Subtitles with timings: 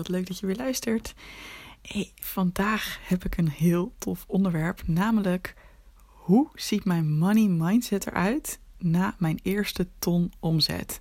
[0.00, 1.14] Wat leuk dat je weer luistert.
[2.14, 5.54] Vandaag heb ik een heel tof onderwerp, namelijk
[6.04, 11.00] hoe ziet mijn money mindset eruit na mijn eerste ton omzet?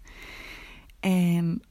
[0.99, 1.61] En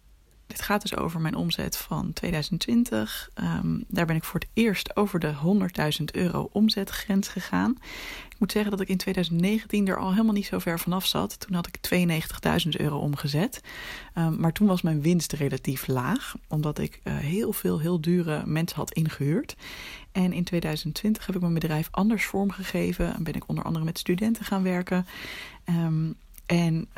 [0.48, 3.30] dit gaat dus over mijn omzet van 2020.
[3.34, 7.78] Ehm, daar ben ik voor het eerst over de 100.000 euro omzetgrens gegaan.
[8.28, 11.40] Ik moet zeggen dat ik in 2019 er al helemaal niet zo ver vanaf zat.
[11.40, 13.60] Toen had ik 92.000 euro omgezet.
[14.14, 18.46] Um, maar toen was mijn winst relatief laag, omdat ik uh, heel veel heel dure
[18.46, 19.56] mensen had ingehuurd.
[20.12, 23.98] En in 2020 heb ik mijn bedrijf anders vormgegeven en ben ik onder andere met
[23.98, 25.06] studenten gaan werken.
[25.64, 26.88] Um, en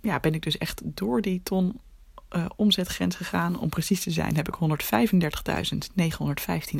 [0.00, 1.80] ja, ben ik dus echt door die ton
[2.36, 3.58] uh, omzetgrens gegaan.
[3.58, 4.58] Om precies te zijn heb ik 135.915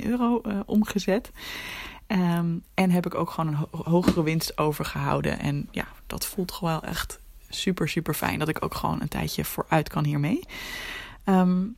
[0.04, 1.30] euro uh, omgezet.
[2.06, 5.38] Um, en heb ik ook gewoon een ho hogere winst overgehouden.
[5.38, 8.38] En ja, dat voelt gewoon echt super, super fijn.
[8.38, 10.40] Dat ik ook gewoon een tijdje vooruit kan hiermee.
[11.24, 11.76] Um,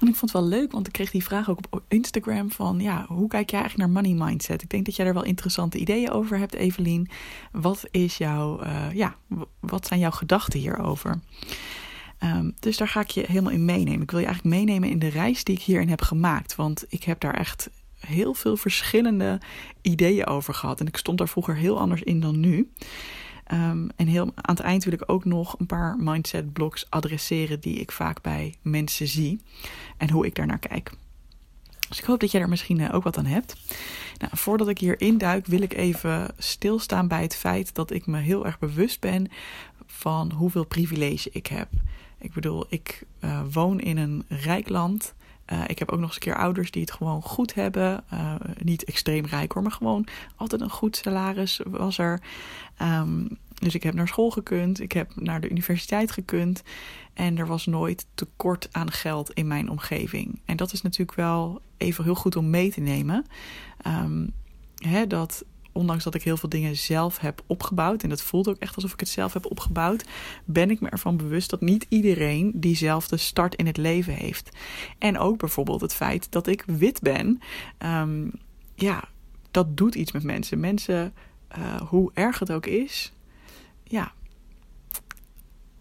[0.00, 2.80] en ik vond het wel leuk, want ik kreeg die vraag ook op Instagram van...
[2.80, 4.62] ja, hoe kijk jij eigenlijk naar money mindset?
[4.62, 7.10] Ik denk dat jij er wel interessante ideeën over hebt, Evelien.
[7.52, 9.14] Wat is jouw, uh, ja,
[9.60, 11.20] wat zijn jouw gedachten hierover?
[12.22, 14.02] Um, dus daar ga ik je helemaal in meenemen.
[14.02, 16.54] Ik wil je eigenlijk meenemen in de reis die ik hierin heb gemaakt.
[16.54, 19.40] Want ik heb daar echt heel veel verschillende
[19.82, 20.80] ideeën over gehad.
[20.80, 22.72] En ik stond daar vroeger heel anders in dan nu.
[23.52, 27.60] Um, en heel, aan het eind wil ik ook nog een paar mindset blogs adresseren
[27.60, 29.40] die ik vaak bij mensen zie.
[29.96, 30.92] En hoe ik daarnaar kijk.
[31.88, 33.56] Dus ik hoop dat jij er misschien eh, ook wat aan hebt.
[34.18, 38.18] Nou, voordat ik hier induik, wil ik even stilstaan bij het feit dat ik me
[38.18, 39.30] heel erg bewust ben
[39.86, 41.68] van hoeveel privilege ik heb.
[42.18, 45.14] Ik bedoel, ik uh, woon in een rijk land.
[45.52, 48.04] Uh, ik heb ook nog eens een keer ouders die het gewoon goed hebben.
[48.12, 50.06] Uh, niet extreem rijk hoor, maar gewoon
[50.36, 52.20] altijd een goed salaris was er.
[52.82, 56.62] Um, dus ik heb naar school gekund, ik heb naar de universiteit gekund.
[57.14, 60.40] En er was nooit tekort aan geld in mijn omgeving.
[60.44, 63.26] En dat is natuurlijk wel even heel goed om mee te nemen.
[63.86, 64.32] Um,
[64.76, 65.44] hè, dat
[65.78, 68.92] ondanks dat ik heel veel dingen zelf heb opgebouwd, en dat voelt ook echt alsof
[68.92, 70.04] ik het zelf heb opgebouwd,
[70.44, 74.56] ben ik me ervan bewust dat niet iedereen diezelfde start in het leven heeft.
[74.98, 77.40] En ook bijvoorbeeld het feit dat ik wit ben.
[77.78, 78.32] Um,
[78.74, 79.04] ja,
[79.50, 80.60] dat doet iets met mensen.
[80.60, 81.14] Mensen,
[81.58, 83.12] uh, hoe erg het ook is,
[83.84, 84.12] ja,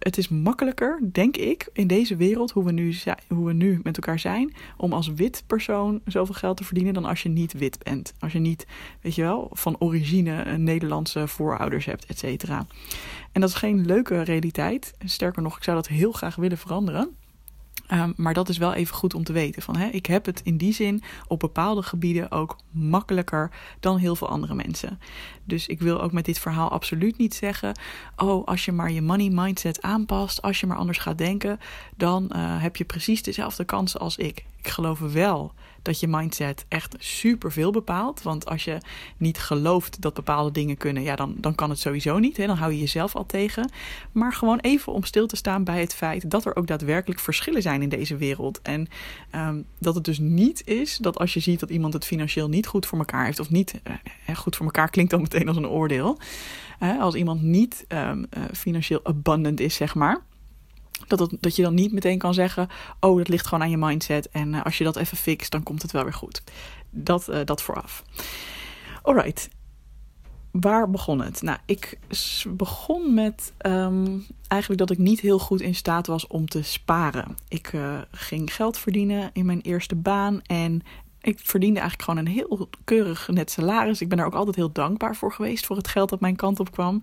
[0.08, 2.96] het is makkelijker, denk ik, in deze wereld, hoe we, nu
[3.28, 7.06] hoe we nu met elkaar zijn, om als wit persoon zoveel geld te verdienen dan
[7.06, 8.14] als je niet wit bent.
[8.20, 8.68] Als je niet,
[9.02, 12.66] weet je wel, van origine een Nederlandse voorouders hebt, et cetera.
[13.32, 14.94] En dat is geen leuke realiteit.
[15.06, 17.16] Sterker nog, ik zou dat heel graag willen veranderen.
[17.94, 19.62] Um, maar dat is wel even goed om te weten.
[19.62, 24.16] Van, hè, ik heb het in die zin op bepaalde gebieden ook makkelijker dan heel
[24.16, 25.00] veel andere mensen.
[25.44, 27.80] Dus ik wil ook met dit verhaal absoluut niet zeggen:
[28.16, 31.60] Oh, als je maar je money mindset aanpast, als je maar anders gaat denken,
[31.96, 34.46] dan uh, heb je precies dezelfde kansen als ik.
[34.58, 35.54] Ik geloof wel
[35.88, 38.22] dat je mindset echt super veel bepaalt.
[38.22, 38.78] Want als je
[39.18, 42.38] niet gelooft dat bepaalde dingen kunnen, ja, dan, dan kan het sowieso niet.
[42.38, 42.46] Hè?
[42.46, 43.72] Dan hou je jezelf al tegen.
[44.12, 47.62] Maar gewoon even om stil te staan bij het feit dat er ook daadwerkelijk verschillen
[47.62, 48.62] zijn in deze wereld.
[48.62, 48.88] En
[49.36, 52.68] um, dat het dus niet is dat als je ziet dat iemand het financieel niet
[52.68, 53.82] goed voor elkaar heeft, of niet
[54.28, 56.20] uh, goed voor elkaar klinkt dan meteen als een oordeel.
[57.00, 60.22] Als iemand niet um, uh, financieel abundant is, zeg maar
[61.08, 62.68] dat, dat je dan niet meteen kan zeggen:
[63.00, 64.30] Oh, dat ligt gewoon aan je mindset.
[64.30, 66.42] En uh, als je dat even fixt, dan komt het wel weer goed.
[66.90, 68.04] Dat, uh, dat vooraf.
[69.02, 69.50] Alright.
[70.52, 71.42] Waar begon het?
[71.42, 72.00] Nou, ik
[72.48, 77.38] begon met um, eigenlijk dat ik niet heel goed in staat was om te sparen.
[77.48, 80.82] Ik uh, ging geld verdienen in mijn eerste baan en
[81.22, 84.02] ik verdiende eigenlijk gewoon een heel keurig net salaris.
[84.02, 86.60] Ik ben daar ook altijd heel dankbaar voor geweest voor het geld dat mijn kant
[86.60, 87.02] op kwam.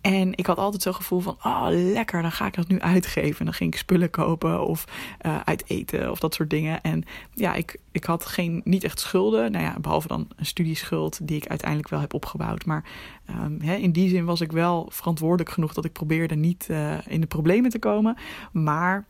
[0.00, 3.44] En ik had altijd zo'n gevoel van, oh lekker, dan ga ik dat nu uitgeven.
[3.44, 4.84] dan ging ik spullen kopen of
[5.26, 6.82] uh, uit eten of dat soort dingen.
[6.82, 7.04] En
[7.34, 9.52] ja, ik, ik had geen, niet echt schulden.
[9.52, 12.64] Nou ja, behalve dan een studieschuld die ik uiteindelijk wel heb opgebouwd.
[12.64, 12.84] Maar
[13.30, 17.06] um, hè, in die zin was ik wel verantwoordelijk genoeg dat ik probeerde niet uh,
[17.06, 18.16] in de problemen te komen.
[18.52, 19.06] Maar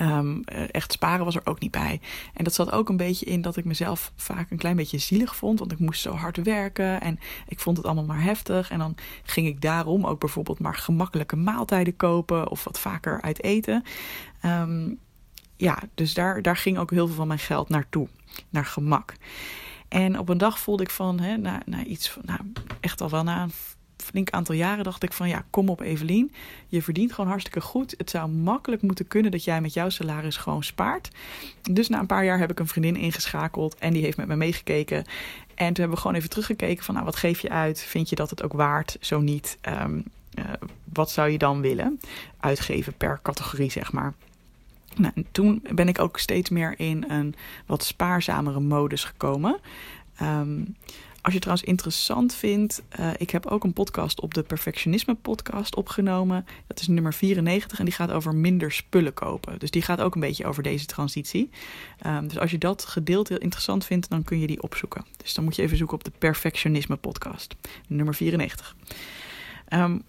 [0.00, 2.00] Um, echt sparen was er ook niet bij.
[2.34, 5.36] En dat zat ook een beetje in dat ik mezelf vaak een klein beetje zielig
[5.36, 5.58] vond.
[5.58, 7.18] Want ik moest zo hard werken en
[7.48, 8.70] ik vond het allemaal maar heftig.
[8.70, 13.42] En dan ging ik daarom ook bijvoorbeeld maar gemakkelijke maaltijden kopen of wat vaker uit
[13.42, 13.82] eten.
[14.44, 14.98] Um,
[15.56, 18.08] ja, dus daar, daar ging ook heel veel van mijn geld naartoe,
[18.48, 19.14] naar gemak.
[19.88, 22.40] En op een dag voelde ik van, hè, na, na iets nou,
[22.80, 23.46] echt al wel na
[23.96, 26.32] flink aantal jaren dacht ik van ja, kom op Evelien.
[26.66, 27.94] Je verdient gewoon hartstikke goed.
[27.98, 31.10] Het zou makkelijk moeten kunnen dat jij met jouw salaris gewoon spaart.
[31.62, 34.36] Dus na een paar jaar heb ik een vriendin ingeschakeld en die heeft met me
[34.36, 35.04] meegekeken.
[35.54, 37.80] En toen hebben we gewoon even teruggekeken van nou, wat geef je uit?
[37.80, 38.96] Vind je dat het ook waard?
[39.00, 40.04] Zo niet, um,
[40.38, 40.44] uh,
[40.92, 42.00] wat zou je dan willen
[42.40, 44.14] uitgeven per categorie, zeg maar.
[44.96, 47.34] Nou, toen ben ik ook steeds meer in een
[47.66, 49.58] wat spaarzamere modus gekomen.
[50.22, 50.76] Um,
[51.26, 55.14] als je het trouwens interessant vindt, uh, ik heb ook een podcast op de Perfectionisme
[55.14, 56.46] podcast opgenomen.
[56.66, 59.58] Dat is nummer 94 en die gaat over minder spullen kopen.
[59.58, 61.50] Dus die gaat ook een beetje over deze transitie.
[62.06, 65.04] Um, dus als je dat gedeelte interessant vindt, dan kun je die opzoeken.
[65.16, 67.56] Dus dan moet je even zoeken op de Perfectionisme podcast,
[67.88, 68.76] nummer 94.
[69.68, 70.02] Um,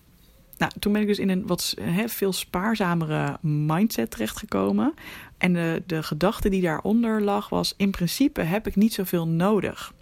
[0.57, 1.75] nou, toen ben ik dus in een wat
[2.05, 4.93] veel spaarzamere mindset terechtgekomen.
[5.37, 9.93] En de, de gedachte die daaronder lag was: in principe heb ik niet zoveel nodig.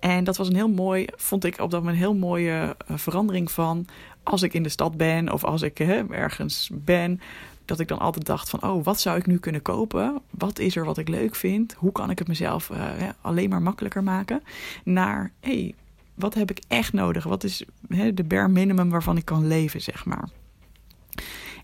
[0.00, 2.96] En dat was een heel mooi, vond ik op dat moment een heel mooie eh,
[2.96, 3.86] verandering van
[4.22, 7.20] als ik in de stad ben of als ik hè, ergens ben.
[7.64, 10.20] Dat ik dan altijd dacht van, oh, wat zou ik nu kunnen kopen?
[10.30, 11.72] Wat is er wat ik leuk vind?
[11.72, 12.78] Hoe kan ik het mezelf uh,
[13.20, 14.42] alleen maar makkelijker maken?
[14.84, 15.74] Naar, hey,
[16.14, 17.24] wat heb ik echt nodig?
[17.24, 20.28] Wat is hè, de bare minimum waarvan ik kan leven, zeg maar?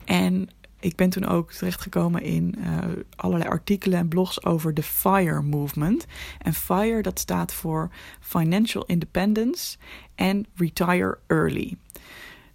[0.05, 0.49] En
[0.87, 2.79] ik ben toen ook terechtgekomen in uh,
[3.17, 6.07] allerlei artikelen en blogs over de FIRE movement.
[6.39, 7.91] En FIRE dat staat voor
[8.21, 9.77] Financial Independence
[10.15, 11.77] en Retire Early.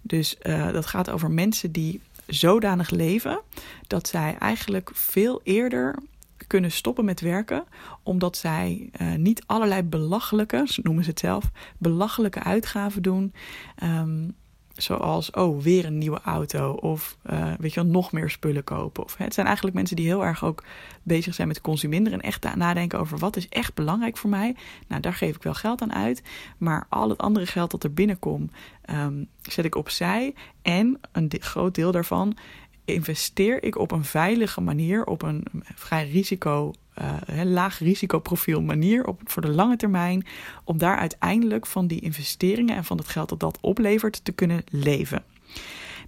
[0.02, 3.40] Dus uh, dat gaat over mensen die zodanig leven
[3.86, 5.98] dat zij eigenlijk veel eerder
[6.46, 7.64] kunnen stoppen met werken,
[8.02, 13.34] omdat zij uh, niet allerlei belachelijke, noemen ze het zelf, belachelijke uitgaven doen.
[13.82, 14.34] Um,
[14.76, 16.72] Zoals, oh, weer een nieuwe auto.
[16.72, 19.04] Of uh, weet je wel, nog meer spullen kopen.
[19.04, 20.64] Of, hè, het zijn eigenlijk mensen die heel erg ook
[21.02, 22.12] bezig zijn met consumeren.
[22.12, 24.56] En echt nadenken over wat is echt belangrijk voor mij.
[24.88, 26.22] Nou, daar geef ik wel geld aan uit.
[26.58, 28.52] Maar al het andere geld dat er binnenkomt,
[28.90, 30.34] um, zet ik opzij.
[30.62, 32.36] En een groot deel daarvan
[32.84, 35.44] investeer ik op een veilige manier, op een
[35.74, 40.26] vrij risico, uh, laag risicoprofiel manier op, voor de lange termijn,
[40.64, 44.62] om daar uiteindelijk van die investeringen en van het geld dat dat oplevert te kunnen
[44.70, 45.24] leven.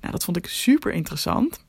[0.01, 1.65] Nou, dat vond ik super interessant.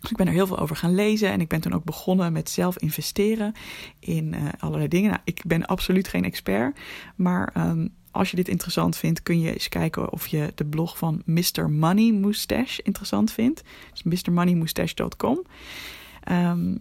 [0.00, 2.32] Dus ik ben er heel veel over gaan lezen en ik ben toen ook begonnen
[2.32, 3.52] met zelf investeren
[3.98, 5.10] in uh, allerlei dingen.
[5.10, 6.78] Nou, ik ben absoluut geen expert,
[7.16, 10.98] maar um, als je dit interessant vindt, kun je eens kijken of je de blog
[10.98, 11.70] van Mr.
[11.70, 13.62] Money Moustache interessant vindt.
[13.92, 15.42] Dus mrmoneymoustache.com.
[16.30, 16.78] Um,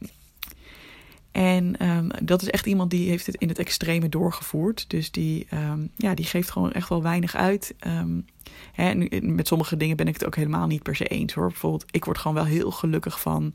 [1.37, 4.89] en um, dat is echt iemand die heeft het in het extreme doorgevoerd.
[4.89, 7.75] Dus die, um, ja, die geeft gewoon echt wel weinig uit.
[7.87, 8.25] Um,
[8.73, 11.47] hè, nu, met sommige dingen ben ik het ook helemaal niet per se eens hoor.
[11.47, 13.53] Bijvoorbeeld, ik word gewoon wel heel gelukkig van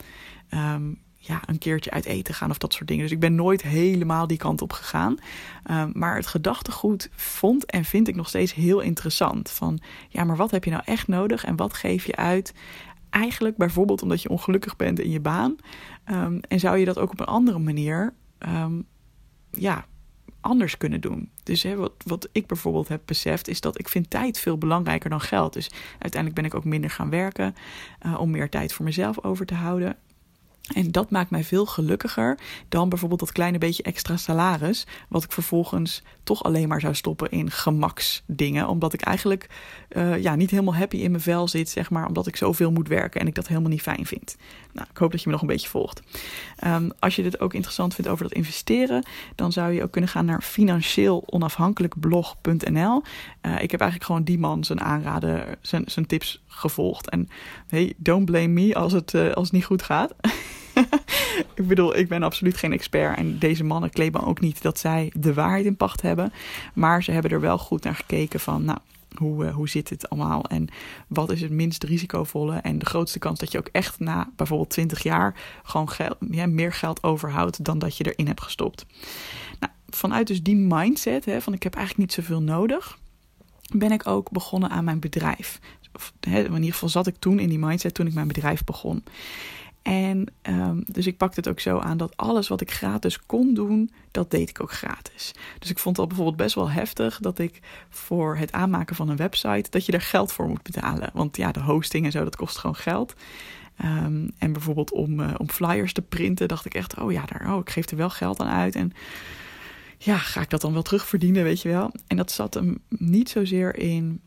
[1.17, 3.03] ja, een keertje uit eten gaan of dat soort dingen.
[3.03, 5.19] Dus ik ben nooit helemaal die kant op gegaan.
[5.93, 9.51] Maar het gedachtegoed vond en vind ik nog steeds heel interessant.
[9.51, 12.55] Van ja, maar wat heb je nou echt nodig en wat geef je uit?
[13.13, 15.57] Eigenlijk bijvoorbeeld omdat je ongelukkig bent in je baan.
[16.11, 18.87] Um, en zou je dat ook op een andere manier um,
[19.51, 19.87] ja,
[20.41, 21.31] anders kunnen doen.
[21.43, 25.21] Dus wat, wat ik bijvoorbeeld heb beseft, is dat ik vind tijd veel belangrijker dan
[25.21, 25.53] geld.
[25.53, 27.55] Dus uiteindelijk ben ik ook minder gaan werken
[28.07, 29.97] uh, om meer tijd voor mezelf over te houden.
[30.63, 32.39] En dat maakt mij veel gelukkiger
[32.69, 37.31] dan bijvoorbeeld dat kleine beetje extra salaris, wat ik vervolgens toch alleen maar zou stoppen
[37.31, 39.47] in gemaksdingen, omdat ik eigenlijk
[39.91, 42.89] uh, ja, niet helemaal happy in mijn vel zit, zeg maar, omdat ik zoveel moet
[42.89, 44.37] werken en ik dat helemaal niet fijn vind.
[44.73, 46.03] Nou, ik hoop dat je me nog een beetje volgt.
[46.67, 50.11] Um, als je dit ook interessant vindt over dat investeren, dan zou je ook kunnen
[50.11, 53.03] gaan naar financieel-onafhankelijkblog.nl.
[53.43, 57.11] Uh, ik heb eigenlijk gewoon die man zijn aanraden, zijn, zijn tips gevolgd.
[57.11, 57.29] En
[57.69, 60.15] hey, don't blame me als het, uh, als het niet goed gaat.
[61.55, 63.17] ik bedoel, ik ben absoluut geen expert.
[63.17, 66.33] En deze mannen claimen ook niet dat zij de waarheid in pacht hebben.
[66.75, 68.79] Maar ze hebben er wel goed naar gekeken van, nou,
[69.17, 70.69] hoe, uh, hoe zit het allemaal en
[71.07, 74.71] wat is het minst risicovolle en de grootste kans dat je ook echt na bijvoorbeeld
[74.71, 78.87] 20 jaar gewoon geld, ja, meer geld overhoudt dan dat je erin hebt gestopt.
[79.61, 82.99] Nou, vanuit dus die mindset hè, van ik heb eigenlijk niet zoveel nodig,
[83.77, 85.61] ben ik ook begonnen aan mijn bedrijf.
[85.95, 89.05] Of, in ieder geval zat ik toen in die mindset toen ik mijn bedrijf begon.
[89.83, 93.55] En um, dus ik pakte het ook zo aan dat alles wat ik gratis kon
[93.55, 95.33] doen, dat deed ik ook gratis.
[95.59, 99.17] Dus ik vond dat bijvoorbeeld best wel heftig dat ik voor het aanmaken van een
[99.17, 101.11] website, dat je daar geld voor moet betalen.
[101.13, 103.15] Want ja, de hosting en zo, dat kost gewoon geld.
[103.85, 107.55] Um, en bijvoorbeeld om, uh, om flyers te printen, dacht ik echt, oh ja, daar,
[107.55, 108.75] oh, ik geef er wel geld aan uit.
[108.75, 108.93] En
[109.99, 111.93] ja, ga ik dat dan wel terugverdienen, weet je wel?
[112.07, 114.21] En dat zat hem niet zozeer in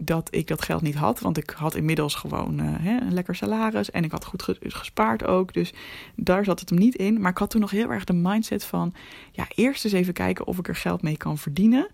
[0.00, 1.20] dat ik dat geld niet had.
[1.20, 3.90] Want ik had inmiddels gewoon uh, hè, een lekker salaris.
[3.90, 5.52] En ik had goed gespaard ook.
[5.52, 5.72] Dus
[6.14, 7.20] daar zat het hem niet in.
[7.20, 8.94] Maar ik had toen nog heel erg de mindset van...
[9.32, 11.88] Ja, eerst eens even kijken of ik er geld mee kan verdienen.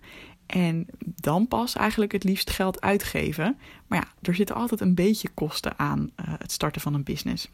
[0.45, 3.57] En dan pas eigenlijk het liefst geld uitgeven.
[3.87, 7.49] Maar ja, er zitten altijd een beetje kosten aan uh, het starten van een business.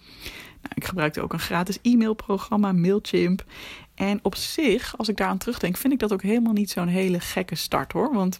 [0.62, 3.46] Nou, ik gebruikte ook een gratis e-mailprogramma, Mailchimp.
[3.96, 7.20] En op zich, als ik daaraan terugdenk, vind ik dat ook helemaal niet zo'n hele
[7.20, 8.14] gekke start hoor.
[8.14, 8.40] Want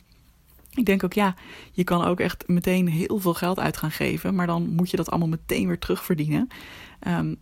[0.76, 1.36] ik denk ook, ja,
[1.72, 4.98] je kan ook echt meteen heel veel geld uit gaan geven, maar dan moet je
[4.98, 6.48] dat allemaal meteen weer terugverdienen.
[7.08, 7.36] Um,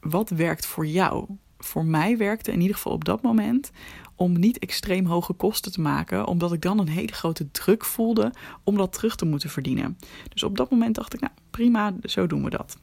[0.00, 1.26] wat werkt voor jou?
[1.58, 3.70] Voor mij werkte in ieder geval op dat moment
[4.14, 8.32] om niet extreem hoge kosten te maken, omdat ik dan een hele grote druk voelde
[8.64, 9.98] om dat terug te moeten verdienen.
[10.28, 12.78] Dus op dat moment dacht ik, nou prima, zo doen we dat.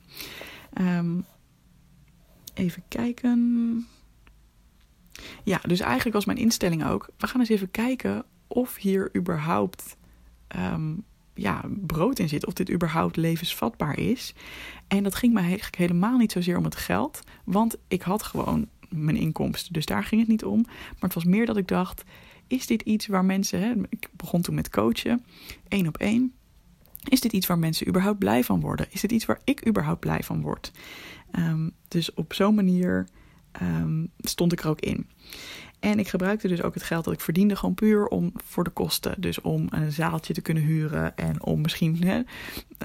[0.82, 1.26] Um,
[2.54, 3.88] even kijken.
[5.44, 9.98] Ja, dus eigenlijk was mijn instelling ook: we gaan eens even kijken of hier überhaupt
[10.56, 14.34] um, ja, brood in zit, of dit überhaupt levensvatbaar is.
[14.88, 18.68] En dat ging mij eigenlijk helemaal niet zozeer om het geld, want ik had gewoon
[18.90, 20.62] mijn inkomsten, dus daar ging het niet om.
[20.62, 22.04] Maar het was meer dat ik dacht:
[22.48, 25.26] is dit iets waar mensen, hè, ik begon toen met coachen,
[25.68, 26.34] één op één.
[27.10, 28.88] Is dit iets waar mensen überhaupt blij van worden?
[28.90, 30.72] Is dit iets waar ik überhaupt blij van word?
[31.40, 33.08] Um, dus op zo'n manier
[33.62, 35.10] um, stond ik er ook in.
[35.86, 38.70] En ik gebruikte dus ook het geld dat ik verdiende gewoon puur om voor de
[38.70, 39.22] kosten.
[39.22, 42.22] Dus om een zaaltje te kunnen huren en om misschien hè,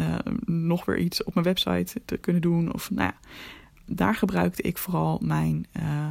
[0.01, 0.15] uh,
[0.45, 2.73] nog weer iets op mijn website te kunnen doen.
[2.73, 3.31] Of nou ja,
[3.87, 6.09] daar gebruikte ik vooral mijn, uh,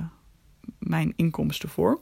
[0.79, 1.99] mijn inkomsten voor.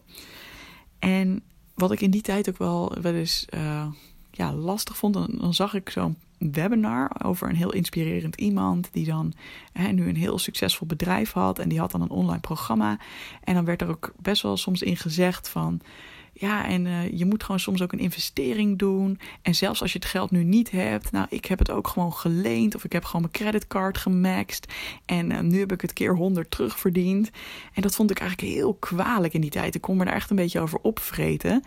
[1.00, 1.42] En
[1.74, 3.88] wat ik in die tijd ook wel wel eens uh,
[4.32, 9.06] ja, lastig vond, dan, dan zag ik zo'n webinar over een heel inspirerend iemand die
[9.06, 9.34] dan
[9.72, 13.00] hè, nu een heel succesvol bedrijf had en die had dan een online programma.
[13.44, 15.82] En dan werd er ook best wel soms in gezegd van
[16.40, 19.20] ja, en uh, je moet gewoon soms ook een investering doen.
[19.42, 22.14] En zelfs als je het geld nu niet hebt, nou, ik heb het ook gewoon
[22.14, 24.74] geleend of ik heb gewoon mijn creditcard gemaxt
[25.06, 27.30] en uh, nu heb ik het keer 100 terugverdiend.
[27.74, 29.76] En dat vond ik eigenlijk heel kwalijk in die tijd.
[29.76, 31.64] Ik kon me daar echt een beetje over opvreten.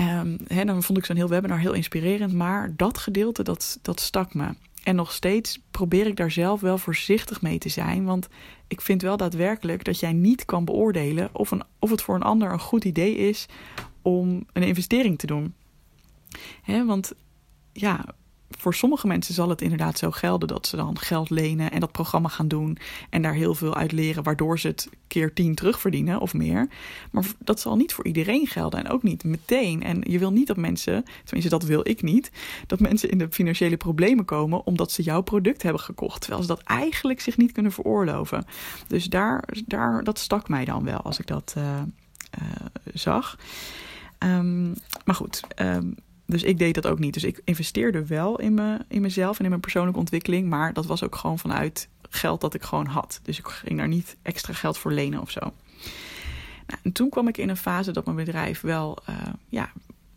[0.00, 4.34] Um, dan vond ik zo'n heel webinar heel inspirerend, maar dat gedeelte, dat, dat stak
[4.34, 4.54] me.
[4.82, 8.04] En nog steeds probeer ik daar zelf wel voorzichtig mee te zijn.
[8.04, 8.28] Want
[8.68, 12.22] ik vind wel daadwerkelijk dat jij niet kan beoordelen of, een, of het voor een
[12.22, 13.46] ander een goed idee is
[14.02, 15.54] om een investering te doen.
[16.62, 17.12] He, want
[17.72, 18.04] ja,
[18.58, 21.92] voor sommige mensen zal het inderdaad zo gelden dat ze dan geld lenen en dat
[21.92, 22.78] programma gaan doen
[23.10, 26.68] en daar heel veel uit leren, waardoor ze het keer tien terugverdienen of meer.
[27.10, 29.82] Maar dat zal niet voor iedereen gelden en ook niet meteen.
[29.82, 32.30] En je wil niet dat mensen, tenminste dat wil ik niet,
[32.66, 36.48] dat mensen in de financiële problemen komen omdat ze jouw product hebben gekocht, terwijl ze
[36.48, 38.44] dat eigenlijk zich niet kunnen veroorloven.
[38.86, 43.38] Dus daar, daar dat stak mij dan wel als ik dat uh, uh, zag.
[44.18, 45.40] Um, maar goed.
[45.56, 45.94] Um,
[46.32, 47.14] dus ik deed dat ook niet.
[47.14, 50.48] Dus ik investeerde wel in, me, in mezelf en in mijn persoonlijke ontwikkeling.
[50.48, 53.20] Maar dat was ook gewoon vanuit geld dat ik gewoon had.
[53.22, 55.40] Dus ik ging daar niet extra geld voor lenen of zo.
[56.66, 59.16] Nou, en toen kwam ik in een fase dat mijn bedrijf wel uh,
[59.48, 59.72] ja,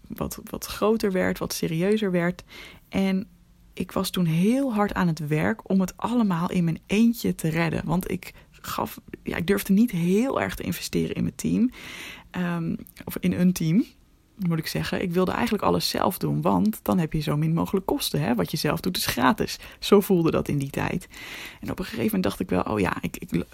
[0.08, 2.44] wat, wat groter werd, wat serieuzer werd.
[2.90, 3.28] En
[3.74, 7.50] ik was toen heel hard aan het werk om het allemaal in mijn eentje te
[7.50, 7.82] redden.
[7.86, 11.72] Want ik gaf, ja, ik durfde niet heel erg te investeren in mijn team.
[12.32, 13.86] Um, of in een team
[14.38, 17.54] moet ik zeggen, ik wilde eigenlijk alles zelf doen, want dan heb je zo min
[17.54, 18.22] mogelijk kosten.
[18.22, 18.36] Hè?
[18.36, 19.60] Wat je zelf doet is gratis.
[19.80, 21.08] Zo voelde dat in die tijd.
[21.62, 23.46] En op een gegeven moment dacht ik wel, oh ja, ik, ik,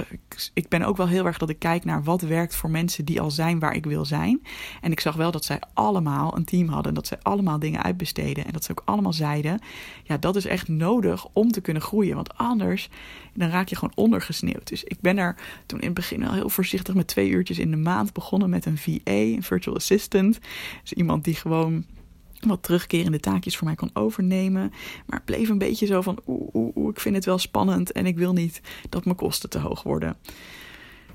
[0.53, 3.21] ik ben ook wel heel erg dat ik kijk naar wat werkt voor mensen die
[3.21, 4.41] al zijn waar ik wil zijn.
[4.81, 8.45] En ik zag wel dat zij allemaal een team hadden, dat zij allemaal dingen uitbesteden
[8.45, 9.59] en dat ze ook allemaal zeiden,
[10.03, 12.89] ja, dat is echt nodig om te kunnen groeien, want anders
[13.33, 14.67] dan raak je gewoon ondergesneeuwd.
[14.67, 15.35] Dus ik ben er
[15.65, 18.65] toen in het begin al heel voorzichtig met twee uurtjes in de maand begonnen met
[18.65, 20.39] een VA, een virtual assistant.
[20.81, 21.85] Dus iemand die gewoon
[22.39, 24.71] wat terugkerende taakjes voor mij kon overnemen.
[25.05, 28.17] Maar bleef een beetje zo van, oeh, oeh, ik vind het wel spannend en ik
[28.17, 30.17] wil niet dat mijn kosten te hoog worden.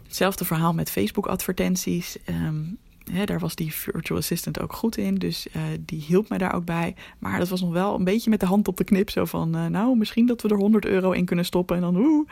[0.03, 2.17] Hetzelfde verhaal met Facebook-advertenties.
[2.29, 2.79] Um,
[3.25, 6.65] daar was die virtual assistant ook goed in, dus uh, die hielp mij daar ook
[6.65, 6.95] bij.
[7.19, 9.57] Maar dat was nog wel een beetje met de hand op de knip, zo van,
[9.57, 12.29] uh, nou, misschien dat we er 100 euro in kunnen stoppen en dan oeh.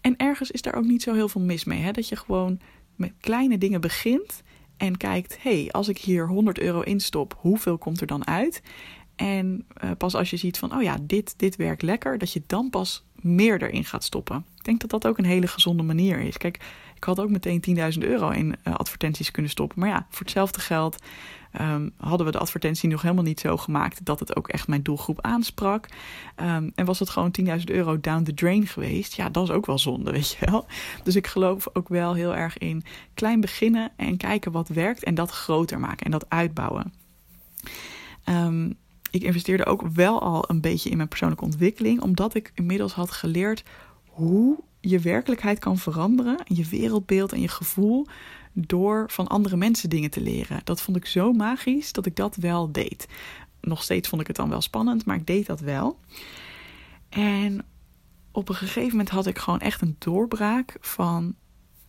[0.00, 1.90] En ergens is daar ook niet zo heel veel mis mee, hè?
[1.90, 2.60] dat je gewoon
[2.96, 4.42] met kleine dingen begint
[4.76, 8.62] En kijkt, hey, als ik hier 100 euro instop, hoeveel komt er dan uit?
[9.16, 12.42] En uh, pas als je ziet van, oh ja, dit, dit werkt lekker, dat je
[12.46, 14.44] dan pas meer erin gaat stoppen.
[14.56, 16.36] Ik denk dat dat ook een hele gezonde manier is.
[16.36, 16.60] Kijk,
[16.96, 17.64] ik had ook meteen
[17.94, 19.80] 10.000 euro in uh, advertenties kunnen stoppen.
[19.80, 20.96] Maar ja, voor hetzelfde geld
[21.60, 24.82] um, hadden we de advertentie nog helemaal niet zo gemaakt dat het ook echt mijn
[24.82, 25.88] doelgroep aansprak.
[26.42, 29.14] Um, en was het gewoon 10.000 euro down the drain geweest?
[29.14, 30.66] Ja, dat is ook wel zonde, weet je wel.
[31.02, 32.84] Dus ik geloof ook wel heel erg in
[33.14, 36.92] klein beginnen en kijken wat werkt en dat groter maken en dat uitbouwen.
[38.24, 38.76] Um,
[39.10, 43.10] ik investeerde ook wel al een beetje in mijn persoonlijke ontwikkeling, omdat ik inmiddels had
[43.10, 43.64] geleerd
[44.06, 48.06] hoe je werkelijkheid kan veranderen, je wereldbeeld en je gevoel
[48.58, 50.60] door van andere mensen dingen te leren.
[50.64, 53.08] Dat vond ik zo magisch dat ik dat wel deed.
[53.60, 56.00] Nog steeds vond ik het dan wel spannend, maar ik deed dat wel.
[57.08, 57.64] En
[58.32, 61.34] op een gegeven moment had ik gewoon echt een doorbraak van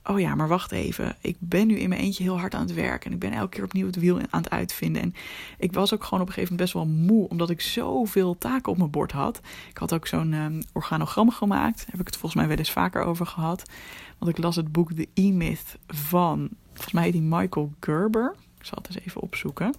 [0.07, 1.15] oh ja, maar wacht even.
[1.21, 3.05] Ik ben nu in mijn eentje heel hard aan het werk.
[3.05, 5.01] En ik ben elke keer opnieuw het wiel aan het uitvinden.
[5.01, 5.13] En
[5.57, 7.29] ik was ook gewoon op een gegeven moment best wel moe.
[7.29, 9.41] Omdat ik zoveel taken op mijn bord had.
[9.69, 11.77] Ik had ook zo'n um, organogram gemaakt.
[11.77, 13.69] Daar heb ik het volgens mij wel eens vaker over gehad.
[14.17, 18.35] Want ik las het boek The E-Myth van, volgens mij die Michael Gerber.
[18.59, 19.73] Ik zal het eens even opzoeken.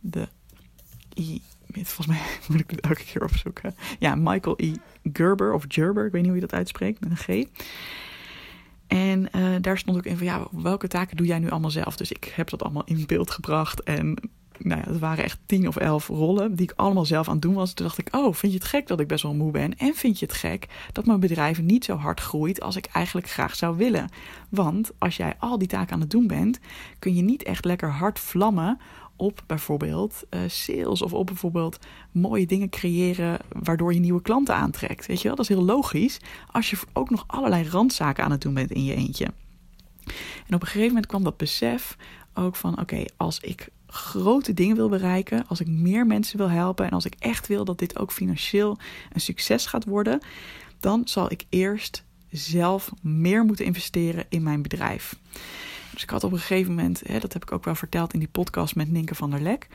[0.00, 0.28] De
[1.14, 3.74] E-Myth, volgens mij moet ik het elke keer opzoeken.
[3.98, 4.72] Ja, Michael E.
[5.12, 7.48] Gerber of Gerber, ik weet niet hoe je dat uitspreekt, met een G.
[8.86, 11.96] En uh, daar stond ook in van ja, welke taken doe jij nu allemaal zelf?
[11.96, 13.82] Dus ik heb dat allemaal in beeld gebracht.
[13.82, 14.18] En
[14.58, 17.42] nou ja, het waren echt tien of elf rollen die ik allemaal zelf aan het
[17.42, 17.72] doen was.
[17.72, 19.78] Toen dacht ik, oh, vind je het gek dat ik best wel moe ben?
[19.78, 23.28] En vind je het gek dat mijn bedrijf niet zo hard groeit als ik eigenlijk
[23.30, 24.08] graag zou willen?
[24.48, 26.58] Want als jij al die taken aan het doen bent,
[26.98, 28.78] kun je niet echt lekker hard vlammen
[29.16, 31.78] op bijvoorbeeld uh, sales of op bijvoorbeeld
[32.12, 35.06] mooie dingen creëren waardoor je nieuwe klanten aantrekt.
[35.06, 36.18] Weet je wel, dat is heel logisch
[36.50, 39.24] als je ook nog allerlei randzaken aan het doen bent in je eentje.
[40.46, 41.96] En op een gegeven moment kwam dat besef
[42.34, 46.86] ook van: oké, als ik grote dingen wil bereiken, als ik meer mensen wil helpen
[46.86, 48.78] en als ik echt wil dat dit ook financieel
[49.12, 50.20] een succes gaat worden,
[50.80, 55.16] dan zal ik eerst zelf meer moeten investeren in mijn bedrijf.
[55.94, 58.18] Dus ik had op een gegeven moment, hè, dat heb ik ook wel verteld in
[58.18, 59.68] die podcast met Ninke van der Lek,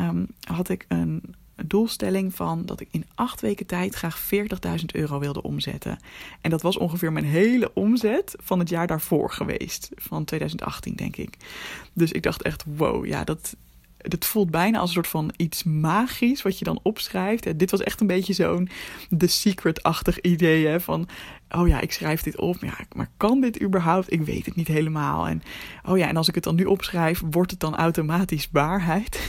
[0.00, 1.34] um, had ik een
[1.66, 5.98] doelstelling van dat ik in acht weken tijd graag 40.000 euro wilde omzetten.
[6.40, 11.16] En dat was ongeveer mijn hele omzet van het jaar daarvoor geweest, van 2018 denk
[11.16, 11.36] ik.
[11.92, 13.56] Dus ik dacht echt, wow, ja, dat,
[14.02, 17.46] het voelt bijna als een soort van iets magisch wat je dan opschrijft.
[17.46, 18.68] En dit was echt een beetje zo'n
[19.18, 20.66] The Secret-achtig idee.
[20.66, 20.80] Hè?
[20.80, 21.08] Van,
[21.50, 22.60] oh ja, ik schrijf dit op.
[22.60, 24.12] Maar, ja, kan dit überhaupt?
[24.12, 25.26] Ik weet het niet helemaal.
[25.26, 25.42] En
[25.84, 29.20] oh ja, en als ik het dan nu opschrijf, wordt het dan automatisch waarheid?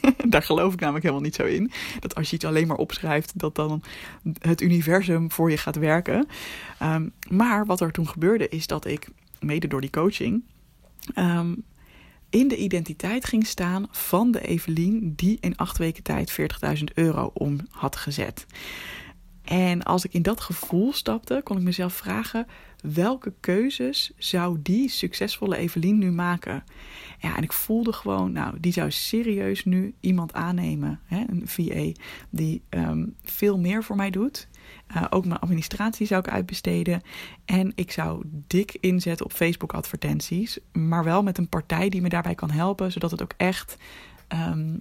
[0.28, 1.70] Daar geloof ik namelijk helemaal niet zo in.
[2.00, 3.82] Dat als je iets alleen maar opschrijft, dat dan
[4.38, 6.26] het universum voor je gaat werken.
[6.78, 9.08] Ehm, maar wat er toen gebeurde, is dat ik,
[9.40, 10.42] mede door die coaching,
[11.14, 11.54] ehm,
[12.30, 16.40] in de identiteit ging staan van de Evelien die in acht weken tijd
[16.78, 18.46] 40.000 euro om had gezet.
[19.44, 22.46] En als ik in dat gevoel stapte, kon ik mezelf vragen:
[22.82, 26.64] welke keuzes zou die succesvolle Evelien nu maken?
[27.18, 32.00] Ja, en ik voelde gewoon, nou, die zou serieus nu iemand aannemen, hè, een VA,
[32.30, 34.48] die um, veel meer voor mij doet.
[34.96, 37.02] Uh, ook mijn administratie zou ik uitbesteden.
[37.44, 40.58] En ik zou dik inzetten op Facebook advertenties.
[40.72, 42.92] Maar wel met een partij die me daarbij kan helpen.
[42.92, 43.76] Zodat het ook echt.
[44.28, 44.80] Um,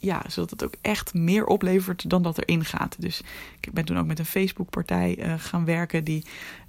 [0.00, 2.96] ja, zodat het ook echt meer oplevert dan dat erin gaat.
[2.98, 3.22] Dus
[3.60, 6.24] ik ben toen ook met een Facebook-partij uh, gaan werken, die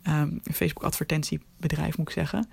[0.07, 2.47] um, een Facebook-advertentiebedrijf moet ik zeggen.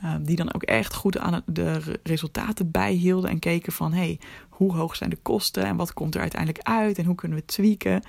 [0.00, 4.18] Ehm, die dan ook echt goed aan de resultaten bijhielden en keken van hey,
[4.60, 7.44] hoe hoog zijn de kosten en wat komt er uiteindelijk uit en hoe kunnen we
[7.44, 8.02] tweaken.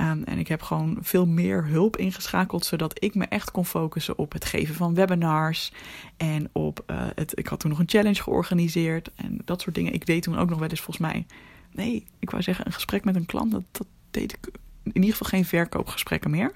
[0.00, 4.18] Um, en ik heb gewoon veel meer hulp ingeschakeld, zodat ik me echt kon focussen
[4.18, 5.72] op het geven van webinars
[6.16, 7.38] en op uh, het.
[7.38, 9.92] Ik had toen nog een challenge georganiseerd en dat soort dingen.
[9.92, 11.26] Ik deed toen ook nog wel eens volgens mij.
[11.72, 13.52] Nee, ik wou zeggen een gesprek met een klant.
[13.52, 14.50] Dat, dat deed ik
[14.82, 16.52] in ieder geval geen verkoopgesprekken meer.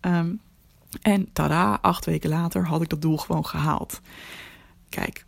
[0.00, 0.40] Um,
[1.02, 4.00] en tada, acht weken later had ik dat doel gewoon gehaald.
[4.88, 5.24] Kijk,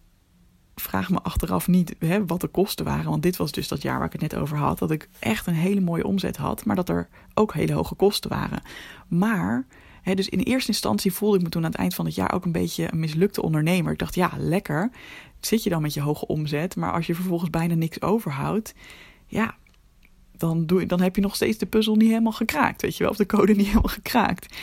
[0.75, 3.11] vraag me achteraf niet hè, wat de kosten waren.
[3.11, 4.79] Want dit was dus dat jaar waar ik het net over had.
[4.79, 6.65] Dat ik echt een hele mooie omzet had.
[6.65, 8.63] Maar dat er ook hele hoge kosten waren.
[9.09, 9.67] Maar,
[10.15, 12.45] dus in eerste instantie voelde ik me toen aan het eind van het jaar ook
[12.45, 13.93] een beetje een mislukte ondernemer.
[13.93, 14.91] Ik dacht, ja, lekker.
[15.41, 16.77] Zit je dan met je hoge omzet.
[16.77, 18.75] Maar als je vervolgens bijna niks overhoudt.
[19.27, 19.55] Ja,
[20.37, 22.83] dan, doe, dan heb je nog steeds de puzzel niet helemaal gekraakt.
[22.83, 24.57] Weet je wel, of de code niet helemaal gekraakt.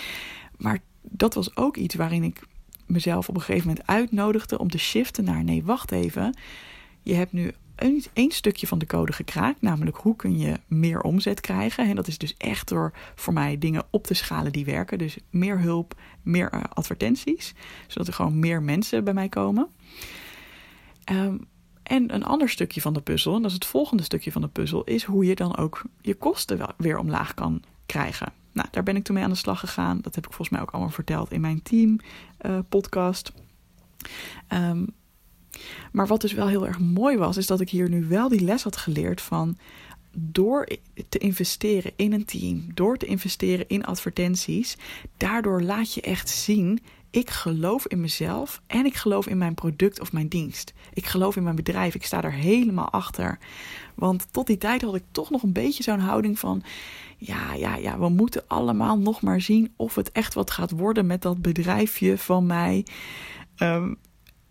[0.58, 2.41] Maar dat was ook iets waarin ik
[2.89, 6.38] mezelf op een gegeven moment uitnodigde om te shiften naar nee, wacht even.
[7.04, 11.02] Je hebt nu een, één stukje van de code gekraakt, namelijk hoe kun je meer
[11.02, 11.89] omzet krijgen.
[11.89, 14.97] En dat is dus echt door voor mij dingen op te schalen die werken.
[14.97, 17.54] Dus meer hulp, meer eh, advertenties,
[17.88, 19.67] zodat er gewoon meer mensen bij mij komen.
[21.12, 21.47] Um,
[21.84, 24.47] En een ander stukje van de puzzel, en dat is het volgende stukje van de
[24.47, 28.34] puzzel, is hoe je dan ook je kosten weer omlaag kan krijgen.
[28.52, 30.02] Nou, daar ben ik toen mee aan de slag gegaan.
[30.02, 31.99] Dat heb ik volgens mij ook allemaal verteld in mijn team
[32.41, 33.32] uh, podcast.
[34.54, 34.88] Um,
[35.91, 38.41] maar wat dus wel heel erg mooi was, is dat ik hier nu wel die
[38.41, 39.58] les had geleerd van
[40.12, 40.67] door
[41.10, 44.78] te investeren in een team, door te investeren in advertenties,
[45.17, 46.80] daardoor laat je echt zien:
[47.12, 50.74] ik geloof in mezelf en ik geloof in mijn product of mijn dienst.
[50.93, 53.39] Ik geloof in mijn bedrijf, ik sta er helemaal achter.
[53.95, 56.63] Want tot die tijd had ik toch nog een beetje zo'n houding van:
[57.17, 61.06] ja, ja, ja, we moeten allemaal nog maar zien of het echt wat gaat worden
[61.06, 62.86] met dat bedrijfje van mij.
[63.58, 63.98] Um,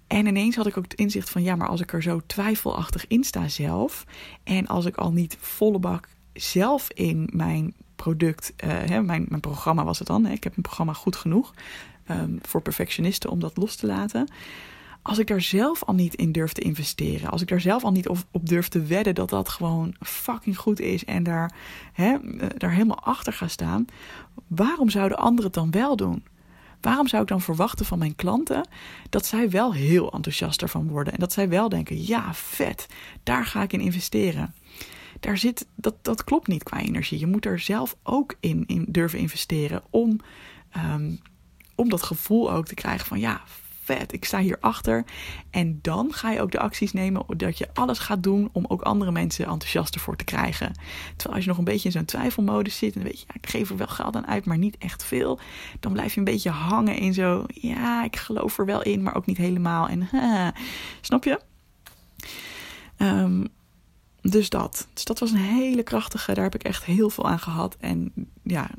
[0.06, 3.06] en ineens had ik ook het inzicht van ja, maar als ik er zo twijfelachtig
[3.06, 4.04] in sta zelf.
[4.44, 9.40] En als ik al niet volle bak zelf in mijn product, uh, hè, mijn, mijn
[9.40, 10.24] programma was het dan.
[10.24, 11.52] Hè, ik heb een programma goed genoeg
[12.10, 14.28] um, voor perfectionisten om dat los te laten.
[15.02, 17.92] Als ik daar zelf al niet in durf te investeren, als ik daar zelf al
[17.92, 21.54] niet op, op durf te wedden dat dat gewoon fucking goed is en daar,
[21.94, 22.14] eh,
[22.56, 23.84] daar helemaal achter ga staan,
[24.46, 26.24] waarom zouden anderen het dan wel doen?
[26.80, 28.68] Waarom zou ik dan verwachten van mijn klanten
[29.10, 32.86] dat zij wel heel enthousiast ervan worden en dat zij wel denken: ja, vet,
[33.22, 34.54] daar ga ik in investeren?
[35.20, 37.18] Daar zit, dat, dat klopt niet qua energie.
[37.18, 40.20] Je moet er zelf ook in, in durven investeren om,
[40.76, 41.20] um,
[41.78, 43.40] om dat gevoel ook te krijgen van ja,
[43.94, 45.04] vet, ik sta hierachter.
[45.50, 48.82] En dan ga je ook de acties nemen dat je alles gaat doen om ook
[48.82, 50.72] andere mensen enthousiaster voor te krijgen.
[51.16, 53.48] Terwijl als je nog een beetje in zo'n twijfelmodus zit en weet je, ja, ik
[53.48, 55.40] geef er wel geld aan uit, maar niet echt veel.
[55.80, 59.16] Dan blijf je een beetje hangen in zo, ja, ik geloof er wel in, maar
[59.16, 59.88] ook niet helemaal.
[59.88, 60.08] En
[61.00, 61.40] snap je?
[62.98, 63.48] Um,
[64.30, 64.88] dus dat.
[64.92, 66.34] Dus dat was een hele krachtige.
[66.34, 67.76] Daar heb ik echt heel veel aan gehad.
[67.80, 68.12] En
[68.42, 68.70] ja,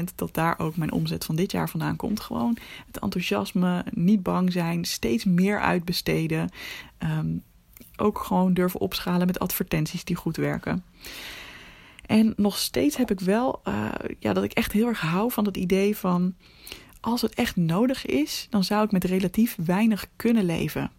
[0.00, 2.20] 100% dat daar ook mijn omzet van dit jaar vandaan komt.
[2.20, 2.56] Gewoon
[2.86, 6.50] het enthousiasme, niet bang zijn, steeds meer uitbesteden.
[6.98, 7.42] Um,
[7.96, 10.84] ook gewoon durven opschalen met advertenties die goed werken.
[12.06, 15.44] En nog steeds heb ik wel uh, ja, dat ik echt heel erg hou van
[15.44, 16.34] het idee van.
[17.00, 20.90] Als het echt nodig is, dan zou ik met relatief weinig kunnen leven.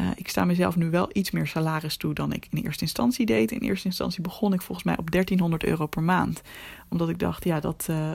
[0.00, 3.26] Uh, ik sta mezelf nu wel iets meer salaris toe dan ik in eerste instantie
[3.26, 3.50] deed.
[3.50, 6.42] In eerste instantie begon ik volgens mij op 1300 euro per maand.
[6.92, 8.10] Omdat ik dacht, ja, dat, uh,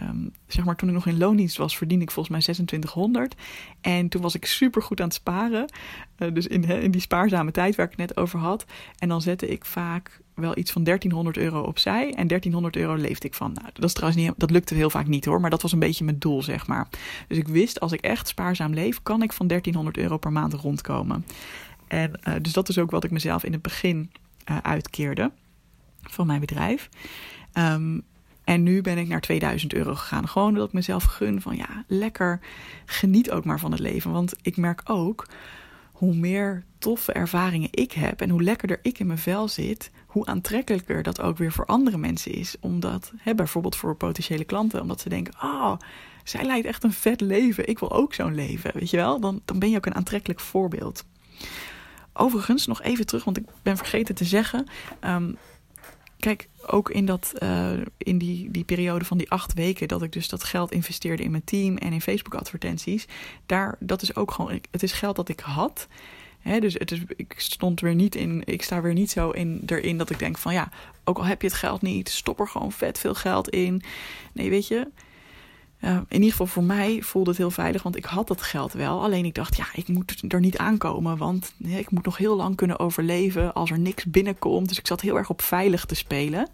[0.00, 3.34] um, zeg maar, toen ik nog in loondienst was, verdiende ik volgens mij 2600.
[3.80, 5.72] En toen was ik super goed aan het sparen.
[6.18, 8.64] Uh, dus in, in die spaarzame tijd waar ik het net over had.
[8.98, 12.02] En dan zette ik vaak wel iets van 1300 euro opzij.
[12.14, 13.52] En 1300 euro leefde ik van.
[13.52, 15.40] Nou, dat is trouwens niet, dat lukte heel vaak niet hoor.
[15.40, 16.88] Maar dat was een beetje mijn doel, zeg maar.
[17.28, 20.52] Dus ik wist, als ik echt spaarzaam leef, kan ik van 1300 euro per maand
[20.52, 21.24] rondkomen.
[21.88, 24.10] En uh, dus dat is ook wat ik mezelf in het begin
[24.62, 25.30] uitkeerde
[26.02, 26.88] van mijn bedrijf.
[27.58, 28.02] Um,
[28.44, 30.28] en nu ben ik naar 2000 euro gegaan.
[30.28, 32.40] Gewoon dat ik mezelf gun van ja, lekker
[32.84, 34.12] geniet ook maar van het leven.
[34.12, 35.26] Want ik merk ook
[35.92, 40.26] hoe meer toffe ervaringen ik heb en hoe lekkerder ik in mijn vel zit, hoe
[40.26, 42.56] aantrekkelijker dat ook weer voor andere mensen is.
[42.60, 45.76] Omdat, hè, bijvoorbeeld voor potentiële klanten, omdat ze denken: oh,
[46.24, 48.70] zij leidt echt een vet leven, ik wil ook zo'n leven.
[48.74, 51.04] Weet je wel, dan, dan ben je ook een aantrekkelijk voorbeeld.
[52.12, 54.66] Overigens, nog even terug, want ik ben vergeten te zeggen.
[55.00, 55.36] Um,
[56.24, 60.12] kijk, ook in, dat, uh, in die, die periode van die acht weken dat ik
[60.12, 63.06] dus dat geld investeerde in mijn team en in Facebook advertenties,
[63.46, 65.88] daar, dat is ook gewoon, het is geld dat ik had.
[66.38, 69.62] He, dus het is, ik stond weer niet in, ik sta weer niet zo in,
[69.66, 70.68] erin dat ik denk van ja,
[71.04, 73.82] ook al heb je het geld niet, stop er gewoon vet veel geld in.
[74.32, 74.88] Nee, weet je,
[75.84, 79.02] in ieder geval voor mij voelde het heel veilig, want ik had dat geld wel.
[79.02, 82.56] Alleen ik dacht, ja, ik moet er niet aankomen, want ik moet nog heel lang
[82.56, 84.68] kunnen overleven als er niks binnenkomt.
[84.68, 86.48] Dus ik zat heel erg op veilig te spelen.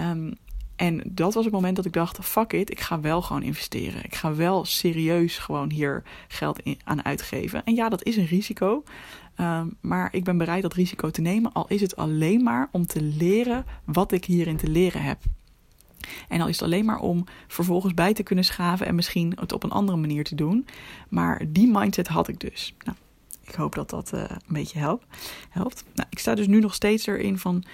[0.00, 0.34] Um,
[0.76, 4.04] en dat was het moment dat ik dacht: fuck it, ik ga wel gewoon investeren.
[4.04, 7.64] Ik ga wel serieus gewoon hier geld aan uitgeven.
[7.64, 8.82] En ja, dat is een risico.
[9.40, 12.86] Um, maar ik ben bereid dat risico te nemen, al is het alleen maar om
[12.86, 15.18] te leren wat ik hierin te leren heb.
[16.28, 19.52] En al is het alleen maar om vervolgens bij te kunnen schaven en misschien het
[19.52, 20.66] op een andere manier te doen.
[21.08, 22.74] Maar die mindset had ik dus.
[22.84, 22.96] Nou,
[23.44, 25.04] ik hoop dat dat uh, een beetje helpt.
[25.54, 27.64] Nou, ik sta dus nu nog steeds erin van.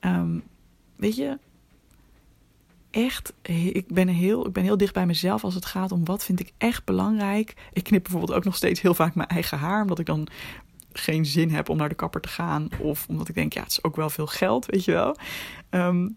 [0.00, 0.42] Um,
[0.96, 1.38] weet je,
[2.90, 3.32] echt,
[3.72, 6.40] ik ben, heel, ik ben heel dicht bij mezelf als het gaat om wat vind
[6.40, 7.54] ik echt belangrijk.
[7.72, 10.26] Ik knip bijvoorbeeld ook nog steeds heel vaak mijn eigen haar, omdat ik dan
[10.92, 12.68] geen zin heb om naar de kapper te gaan.
[12.80, 15.16] Of omdat ik denk, ja, het is ook wel veel geld, weet je wel.
[15.70, 16.16] Um,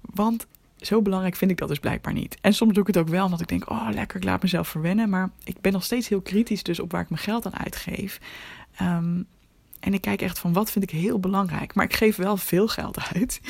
[0.00, 0.46] want
[0.80, 2.38] zo belangrijk vind ik dat dus blijkbaar niet.
[2.40, 4.68] En soms doe ik het ook wel, omdat ik denk, oh lekker, ik laat mezelf
[4.68, 5.08] verwennen.
[5.08, 8.20] Maar ik ben nog steeds heel kritisch dus op waar ik mijn geld aan uitgeef.
[8.82, 9.26] Um,
[9.80, 11.74] en ik kijk echt van wat vind ik heel belangrijk.
[11.74, 13.40] Maar ik geef wel veel geld uit.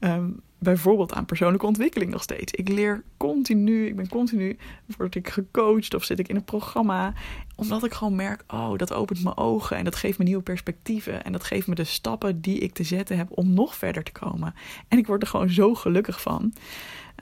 [0.00, 2.52] Um, bijvoorbeeld aan persoonlijke ontwikkeling nog steeds.
[2.52, 4.56] Ik leer continu, ik ben continu,
[4.96, 7.12] word ik gecoacht of zit ik in een programma.
[7.56, 11.24] Omdat ik gewoon merk, oh, dat opent mijn ogen en dat geeft me nieuwe perspectieven.
[11.24, 14.12] En dat geeft me de stappen die ik te zetten heb om nog verder te
[14.12, 14.54] komen.
[14.88, 16.52] En ik word er gewoon zo gelukkig van.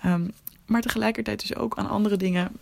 [0.04, 0.30] Um,
[0.66, 2.52] maar tegelijkertijd dus ook aan andere dingen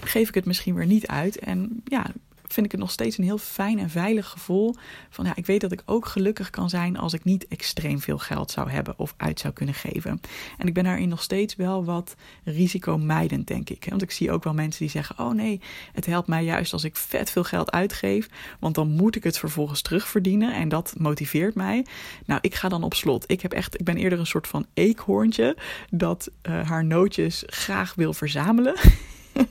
[0.00, 1.38] geef ik het misschien weer niet uit.
[1.38, 2.06] En ja,
[2.52, 4.74] vind ik het nog steeds een heel fijn en veilig gevoel.
[5.10, 8.18] Van ja, ik weet dat ik ook gelukkig kan zijn als ik niet extreem veel
[8.18, 10.20] geld zou hebben of uit zou kunnen geven.
[10.58, 13.86] En ik ben daarin nog steeds wel wat risicomijdend, denk ik.
[13.88, 15.60] Want ik zie ook wel mensen die zeggen: Oh nee,
[15.92, 18.28] het helpt mij juist als ik vet veel geld uitgeef.
[18.60, 20.54] Want dan moet ik het vervolgens terugverdienen.
[20.54, 21.86] En dat motiveert mij.
[22.26, 23.24] Nou, ik ga dan op slot.
[23.26, 25.56] Ik, heb echt, ik ben eerder een soort van eekhoorntje
[25.90, 28.74] dat uh, haar nootjes graag wil verzamelen.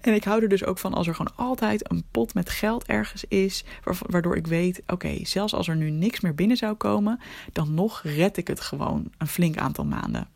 [0.00, 2.84] En ik hou er dus ook van als er gewoon altijd een pot met geld
[2.84, 3.64] ergens is,
[4.06, 7.20] waardoor ik weet: oké, zelfs als er nu niks meer binnen zou komen,
[7.52, 10.28] dan nog red ik het gewoon een flink aantal maanden.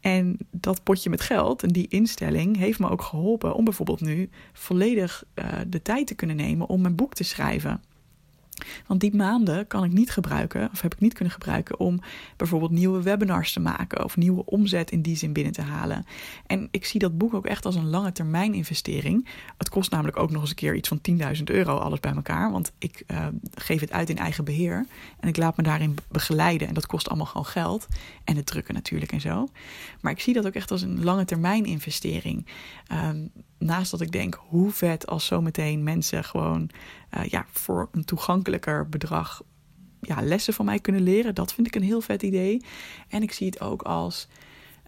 [0.00, 4.30] En dat potje met geld en die instelling heeft me ook geholpen om bijvoorbeeld nu
[4.52, 7.82] volledig uh, de tijd te kunnen nemen om mijn boek te schrijven.
[8.86, 12.00] Want die maanden kan ik niet gebruiken, of heb ik niet kunnen gebruiken, om
[12.36, 16.06] bijvoorbeeld nieuwe webinars te maken of nieuwe omzet in die zin binnen te halen.
[16.46, 19.28] En ik zie dat boek ook echt als een lange termijn investering.
[19.56, 21.00] Het kost namelijk ook nog eens een keer iets van
[21.36, 22.52] 10.000 euro, alles bij elkaar.
[22.52, 24.86] Want ik uh, geef het uit in eigen beheer
[25.20, 26.68] en ik laat me daarin begeleiden.
[26.68, 27.86] En dat kost allemaal gewoon geld.
[28.24, 29.48] En het drukken natuurlijk en zo.
[30.00, 32.46] Maar ik zie dat ook echt als een lange termijn investering.
[32.92, 36.70] Um, naast dat ik denk, hoe vet als zometeen mensen gewoon
[37.16, 39.42] uh, ja, voor een toegankelijker bedrag
[40.00, 41.34] ja, lessen van mij kunnen leren.
[41.34, 42.64] Dat vind ik een heel vet idee.
[43.08, 44.28] En ik zie het ook als,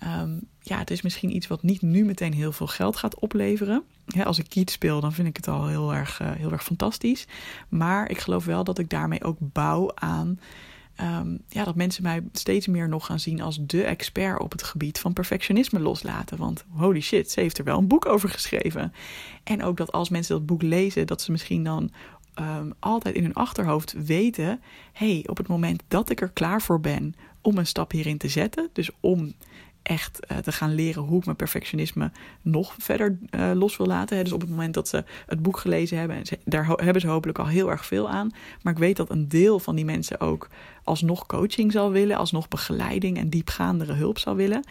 [0.05, 3.83] um, ja, het is misschien iets wat niet nu meteen heel veel geld gaat opleveren.
[4.25, 7.27] als ik kiet speel, dan vind ik het al heel erg, uh, heel erg fantastisch.
[7.69, 10.41] Maar ik geloof wel dat ik daarmee ook bouw aan
[11.03, 14.63] um, ja, dat mensen mij steeds meer nog gaan zien als de expert op het
[14.63, 16.39] gebied van perfectionisme loslaten.
[16.39, 18.93] Want holy shit, ze heeft er wel een boek over geschreven.
[19.45, 21.91] En ook dat als mensen dat boek lezen, dat ze misschien dan
[22.41, 24.61] um, altijd in hun achterhoofd weten:
[24.93, 28.29] hey, op het moment dat ik er klaar voor ben om een stap hierin te
[28.29, 29.33] zetten, dus om
[29.83, 32.11] echt uh, te gaan leren hoe ik mijn perfectionisme
[32.43, 34.25] nog verder uh, los wil laten.
[34.25, 37.39] Dus op het moment dat ze het boek gelezen hebben, en daar hebben ze hopelijk
[37.39, 38.31] al heel erg veel aan.
[38.63, 40.49] Maar ik weet dat een deel van die mensen ook
[40.85, 44.65] alsnog coaching zal willen, alsnog begeleiding en diepgaandere hulp zal willen.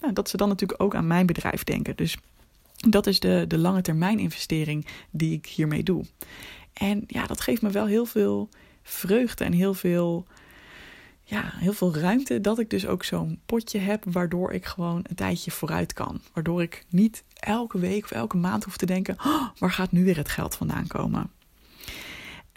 [0.00, 1.96] Nou, dat ze dan natuurlijk ook aan mijn bedrijf denken.
[1.96, 2.16] Dus
[2.76, 6.04] dat is de, de lange termijn investering die ik hiermee doe.
[6.72, 8.48] En ja, dat geeft me wel heel veel
[8.82, 10.26] vreugde en heel veel
[11.28, 12.40] ja, heel veel ruimte.
[12.40, 16.20] Dat ik dus ook zo'n potje heb, waardoor ik gewoon een tijdje vooruit kan.
[16.32, 20.04] Waardoor ik niet elke week of elke maand hoef te denken: oh, waar gaat nu
[20.04, 21.30] weer het geld vandaan komen?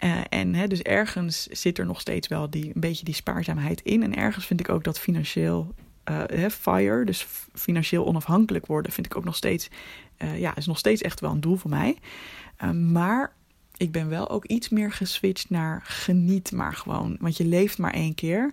[0.04, 3.80] Uh, en hè, dus ergens zit er nog steeds wel die, een beetje die spaarzaamheid
[3.80, 4.02] in.
[4.02, 5.74] En ergens vind ik ook dat financieel
[6.10, 9.68] uh, fire, dus financieel onafhankelijk worden, vind ik ook nog steeds,
[10.18, 11.96] uh, ja, is nog steeds echt wel een doel voor mij.
[12.74, 13.32] maar
[13.80, 17.16] ik ben wel ook iets meer geswitcht naar geniet maar gewoon.
[17.20, 18.52] Want je leeft maar één keer.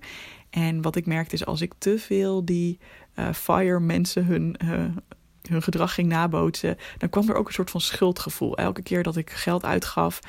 [0.49, 2.79] En wat ik merkte is als ik te veel die
[3.15, 4.85] uh, fire mensen hun, uh,
[5.49, 8.57] hun gedrag ging nabootsen, dan kwam er ook een soort van schuldgevoel.
[8.57, 10.19] Elke keer dat ik geld uitgaf,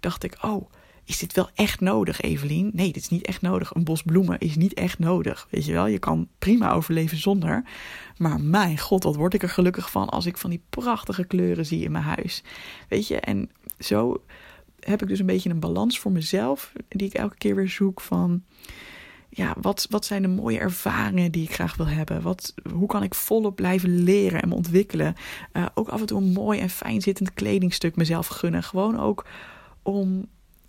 [0.00, 0.70] dacht ik: Oh,
[1.04, 2.70] is dit wel echt nodig, Evelien?
[2.72, 3.74] Nee, dit is niet echt nodig.
[3.74, 5.46] Een bos bloemen is niet echt nodig.
[5.50, 7.64] Weet je wel, je kan prima overleven zonder.
[8.16, 11.66] Maar mijn god, wat word ik er gelukkig van als ik van die prachtige kleuren
[11.66, 12.42] zie in mijn huis.
[12.88, 14.22] Weet je, en zo
[14.80, 18.00] heb ik dus een beetje een balans voor mezelf, die ik elke keer weer zoek
[18.00, 18.42] van.
[19.28, 22.22] Ja, wat, wat zijn de mooie ervaringen die ik graag wil hebben?
[22.22, 25.14] Wat, hoe kan ik volop blijven leren en me ontwikkelen?
[25.52, 28.62] Uh, ook af en toe een mooi en fijn zittend kledingstuk mezelf gunnen.
[28.62, 29.26] Gewoon ook
[29.82, 30.26] om,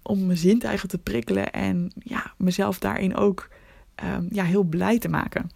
[0.08, 3.50] om mijn zintuigen te prikkelen en ja, mezelf daarin ook
[4.04, 5.52] um, ja, heel blij te maken.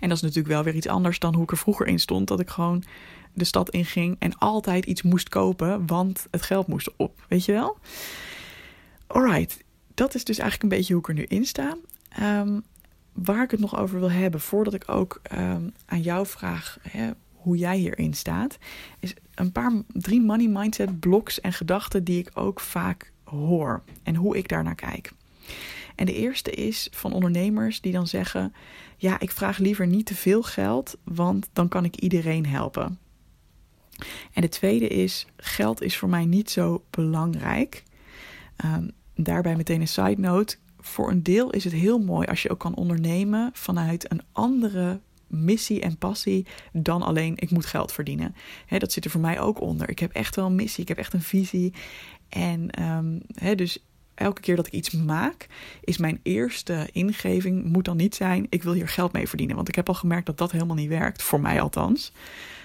[0.00, 2.28] En dat is natuurlijk wel weer iets anders dan hoe ik er vroeger in stond.
[2.28, 2.84] Dat ik gewoon
[3.32, 7.24] de stad inging en altijd iets moest kopen, want het geld moest op.
[7.28, 7.78] Weet je wel?
[9.06, 9.64] Alright,
[9.94, 11.76] dat is dus eigenlijk een beetje hoe ik er nu in sta.
[12.20, 12.62] Um,
[13.12, 17.10] waar ik het nog over wil hebben, voordat ik ook um, aan jou vraag hè,
[17.32, 18.58] hoe jij hierin staat,
[19.00, 24.14] is een paar, drie money mindset bloks en gedachten die ik ook vaak hoor en
[24.14, 25.12] hoe ik daarnaar kijk.
[25.94, 28.54] En de eerste is van ondernemers die dan zeggen:
[28.96, 32.98] Ja, ik vraag liever niet te veel geld, want dan kan ik iedereen helpen.
[34.32, 37.82] En de tweede is: geld is voor mij niet zo belangrijk.
[38.64, 40.56] Um, daarbij meteen een side note.
[40.78, 45.00] Voor een deel is het heel mooi als je ook kan ondernemen vanuit een andere
[45.26, 48.34] missie en passie dan alleen ik moet geld verdienen.
[48.68, 49.88] dat zit er voor mij ook onder.
[49.88, 51.72] Ik heb echt wel een missie, ik heb echt een visie.
[52.34, 53.20] En um,
[53.56, 55.46] dus elke keer dat ik iets maak,
[55.80, 59.56] is mijn eerste ingeving moet dan niet zijn: ik wil hier geld mee verdienen.
[59.56, 62.12] Want ik heb al gemerkt dat dat helemaal niet werkt, voor mij althans.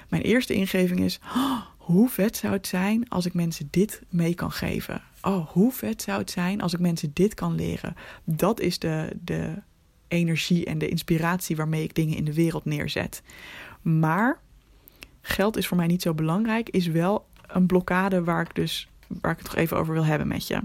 [0.10, 4.34] Mijn eerste ingeving is: oh, hoe vet zou het zijn als ik mensen dit mee
[4.34, 5.02] kan geven?
[5.22, 7.96] Oh, hoe vet zou het zijn als ik mensen dit kan leren?
[8.24, 9.54] Dat is de, de
[10.08, 13.22] energie en de inspiratie waarmee ik dingen in de wereld neerzet.
[13.82, 14.40] Maar
[15.22, 18.90] geld is voor mij niet zo belangrijk, is wel een blokkade waar ik dus
[19.22, 20.62] waar ik het toch even over wil hebben met je.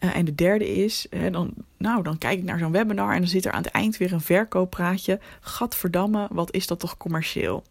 [0.00, 3.28] Uh, en de derde is, dan, nou, dan kijk ik naar zo'n webinar en dan
[3.28, 5.20] zit er aan het eind weer een verkooppraatje.
[5.40, 7.64] Gadverdamme, wat is dat toch commercieel?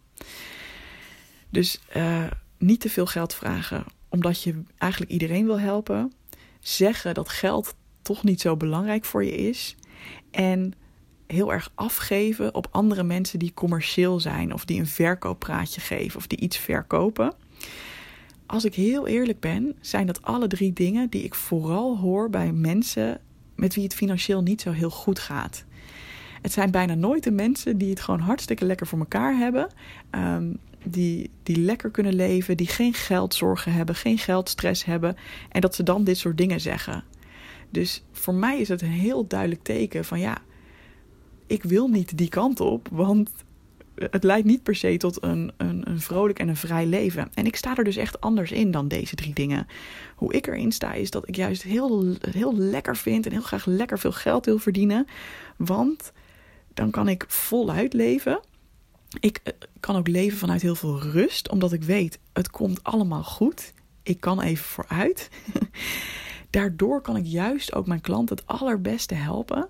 [1.50, 2.24] Dus uh,
[2.58, 6.12] niet te veel geld vragen, omdat je eigenlijk iedereen wil helpen.
[6.60, 9.76] Zeggen dat geld toch niet zo belangrijk voor je is.
[10.30, 10.74] En
[11.26, 16.26] heel erg afgeven op andere mensen die commercieel zijn, of die een verkooppraatje geven, of
[16.26, 17.34] die iets verkopen
[18.46, 22.52] als ik heel eerlijk ben, zijn dat alle drie dingen die ik vooral hoor bij
[22.52, 23.20] mensen
[23.54, 25.64] met wie het financieel niet zo heel goed gaat.
[26.42, 29.68] Het zijn bijna nooit de mensen die het gewoon hartstikke lekker voor elkaar hebben.
[30.10, 35.16] Um, die, die lekker kunnen leven, die geen geldzorgen hebben, geen geldstress hebben.
[35.48, 37.04] En dat ze dan dit soort dingen zeggen.
[37.70, 40.38] Dus voor mij is het een heel duidelijk teken van ja,
[41.46, 42.88] ik wil niet die kant op.
[42.92, 43.30] Want
[43.96, 47.30] het leidt niet per se tot een, een, een vrolijk en een vrij leven.
[47.34, 49.66] En ik sta er dus echt anders in dan deze drie dingen.
[50.14, 53.66] Hoe ik erin sta is dat ik juist heel, heel lekker vind en heel graag
[53.66, 55.06] lekker veel geld wil verdienen.
[55.56, 56.12] Want
[56.74, 58.40] dan kan ik voluit leven.
[59.20, 63.24] Ik eh, kan ook leven vanuit heel veel rust, omdat ik weet het komt allemaal
[63.24, 63.72] goed.
[64.02, 65.30] Ik kan even vooruit.
[66.50, 69.68] Daardoor kan ik juist ook mijn klant het allerbeste helpen.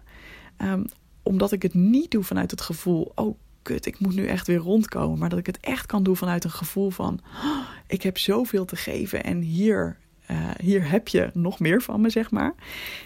[0.59, 0.85] Um,
[1.23, 5.19] omdat ik het niet doe vanuit het gevoel: oh ik moet nu echt weer rondkomen.
[5.19, 8.65] Maar dat ik het echt kan doen vanuit een gevoel van, oh, ik heb zoveel
[8.65, 9.97] te geven en hier,
[10.31, 12.55] uh, hier heb je nog meer van me, zeg maar.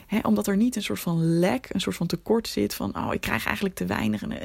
[0.06, 3.14] Hè, omdat er niet een soort van lek, een soort van tekort zit van, oh,
[3.14, 4.22] ik krijg eigenlijk te weinig.
[4.22, 4.38] En, uh,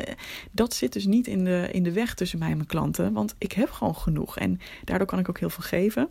[0.51, 3.36] dat zit dus niet in de, in de weg tussen mij en mijn klanten, want
[3.38, 4.38] ik heb gewoon genoeg.
[4.38, 6.10] En daardoor kan ik ook heel veel geven.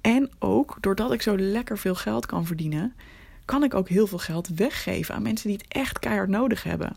[0.00, 2.94] En ook doordat ik zo lekker veel geld kan verdienen,
[3.44, 6.96] kan ik ook heel veel geld weggeven aan mensen die het echt keihard nodig hebben.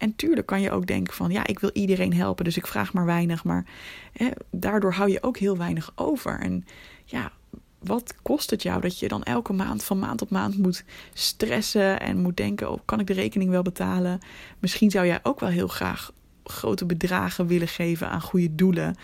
[0.00, 2.92] En tuurlijk kan je ook denken van ja, ik wil iedereen helpen, dus ik vraag
[2.92, 3.44] maar weinig.
[3.44, 3.64] Maar
[4.12, 6.40] hè, daardoor hou je ook heel weinig over.
[6.40, 6.64] En
[7.04, 7.32] ja,
[7.78, 12.00] wat kost het jou dat je dan elke maand van maand op maand moet stressen
[12.00, 14.18] en moet denken: oh, kan ik de rekening wel betalen?
[14.58, 16.12] Misschien zou jij ook wel heel graag
[16.50, 18.96] grote bedragen willen geven aan goede doelen.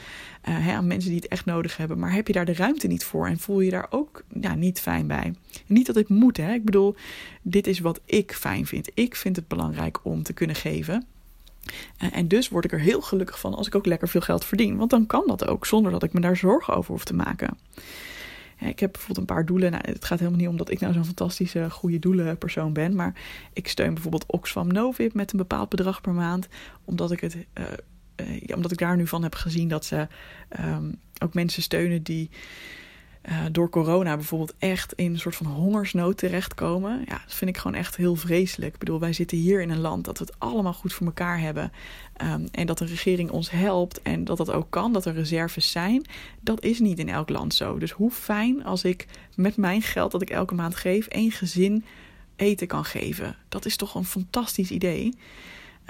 [0.48, 1.98] Uh, hè, aan mensen die het echt nodig hebben.
[1.98, 4.80] Maar heb je daar de ruimte niet voor en voel je daar ook ja, niet
[4.80, 5.34] fijn bij?
[5.66, 6.52] Niet dat het moet, hè.
[6.52, 6.94] Ik bedoel,
[7.42, 8.90] dit is wat ik fijn vind.
[8.94, 11.06] Ik vind het belangrijk om te kunnen geven.
[12.02, 14.44] Uh, en dus word ik er heel gelukkig van als ik ook lekker veel geld
[14.44, 14.76] verdien.
[14.76, 17.58] Want dan kan dat ook zonder dat ik me daar zorgen over hoef te maken.
[18.58, 19.70] Ik heb bijvoorbeeld een paar doelen.
[19.70, 22.94] Nou, het gaat helemaal niet om dat ik nou zo'n fantastische goede doelenpersoon ben.
[22.94, 23.14] Maar
[23.52, 26.48] ik steun bijvoorbeeld Oxfam Novib met een bepaald bedrag per maand.
[26.84, 27.64] Omdat ik, het, uh,
[28.16, 30.08] uh, omdat ik daar nu van heb gezien dat ze
[30.60, 32.30] um, ook mensen steunen die
[33.28, 37.04] uh, door corona bijvoorbeeld echt in een soort van hongersnood terechtkomen.
[37.06, 38.72] Ja, dat vind ik gewoon echt heel vreselijk.
[38.72, 41.40] Ik bedoel, wij zitten hier in een land dat we het allemaal goed voor elkaar
[41.40, 41.72] hebben.
[42.22, 45.70] Um, en dat de regering ons helpt en dat dat ook kan, dat er reserves
[45.70, 46.04] zijn.
[46.40, 47.78] Dat is niet in elk land zo.
[47.78, 51.84] Dus hoe fijn als ik met mijn geld dat ik elke maand geef, één gezin
[52.36, 53.36] eten kan geven.
[53.48, 55.14] Dat is toch een fantastisch idee.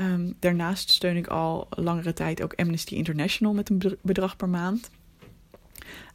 [0.00, 4.90] Um, daarnaast steun ik al langere tijd ook Amnesty International met een bedrag per maand.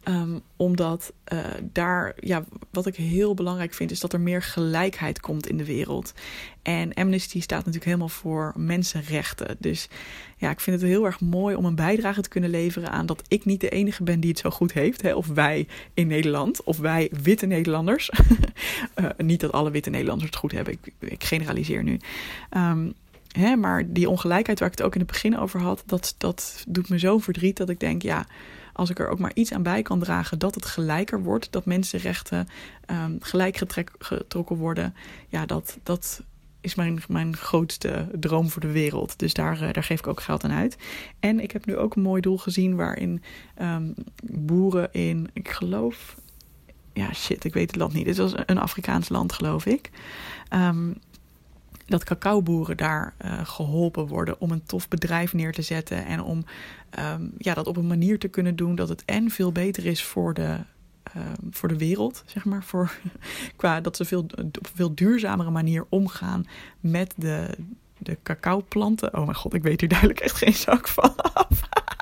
[0.03, 1.39] Um, omdat uh,
[1.71, 5.65] daar, ja, wat ik heel belangrijk vind, is dat er meer gelijkheid komt in de
[5.65, 6.13] wereld.
[6.61, 9.55] En Amnesty staat natuurlijk helemaal voor mensenrechten.
[9.59, 9.87] Dus
[10.37, 13.23] ja, ik vind het heel erg mooi om een bijdrage te kunnen leveren aan dat
[13.27, 15.01] ik niet de enige ben die het zo goed heeft.
[15.01, 15.13] Hè?
[15.13, 18.11] Of wij in Nederland, of wij witte Nederlanders.
[18.95, 21.99] uh, niet dat alle witte Nederlanders het goed hebben, ik, ik generaliseer nu.
[22.57, 22.93] Um,
[23.31, 26.63] hè, maar die ongelijkheid waar ik het ook in het begin over had, dat, dat
[26.67, 28.25] doet me zo verdriet dat ik denk, ja
[28.73, 31.65] als ik er ook maar iets aan bij kan dragen dat het gelijker wordt, dat
[31.65, 32.47] mensenrechten
[32.91, 33.61] um, gelijk
[33.99, 34.95] getrokken worden,
[35.27, 36.23] ja, dat, dat
[36.61, 39.19] is mijn, mijn grootste droom voor de wereld.
[39.19, 40.77] Dus daar, uh, daar geef ik ook geld aan uit.
[41.19, 43.23] En ik heb nu ook een mooi doel gezien waarin
[43.61, 46.15] um, boeren in, ik geloof,
[46.93, 48.07] ja shit, ik weet het land niet.
[48.07, 49.89] Het was een Afrikaans land, geloof ik.
[50.53, 50.99] Um,
[51.91, 56.05] dat cacaoboeren daar uh, geholpen worden om een tof bedrijf neer te zetten.
[56.05, 56.45] En om
[56.99, 60.03] um, ja, dat op een manier te kunnen doen dat het en veel beter is
[60.03, 60.57] voor de,
[61.17, 62.63] um, voor de wereld, zeg maar.
[62.63, 62.91] Voor,
[63.55, 66.45] qua dat ze veel, op veel duurzamere manier omgaan
[66.79, 67.57] met de,
[67.97, 69.13] de cacaoplanten.
[69.17, 71.47] Oh mijn god, ik weet hier duidelijk echt geen zak van af.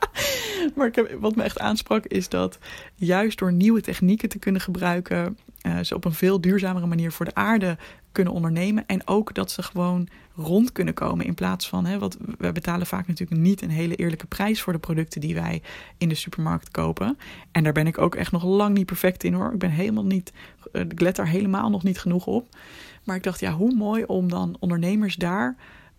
[0.76, 2.60] maar wat me echt aansprak is dat
[2.95, 7.26] juist door nieuwe technieken te kunnen gebruiken, uh, ze op een veel duurzamere manier voor
[7.26, 7.78] de aarde
[8.12, 8.84] kunnen ondernemen.
[8.88, 11.26] En ook dat ze gewoon rond kunnen komen.
[11.26, 14.74] In plaats van, hè, wat we betalen vaak natuurlijk niet een hele eerlijke prijs voor
[14.74, 15.62] de producten die wij
[15.97, 17.18] in de supermarkt kopen.
[17.51, 19.53] En daar ben ik ook echt nog lang niet perfect in hoor.
[19.53, 20.34] Ik ben helemaal niet,
[20.74, 22.55] uh, ik let daar helemaal nog niet genoeg op.
[23.03, 25.55] Maar ik dacht, ja, hoe mooi om dan ondernemers daar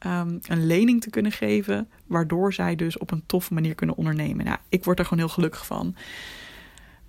[0.07, 1.89] um, een lening te kunnen geven.
[2.07, 4.45] Waardoor zij dus op een toffe manier kunnen ondernemen.
[4.45, 5.95] Nou, ik word er gewoon heel gelukkig van.